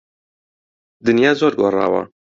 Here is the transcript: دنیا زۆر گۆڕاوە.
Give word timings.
دنیا 1.05 1.31
زۆر 1.39 1.53
گۆڕاوە. 1.59 2.03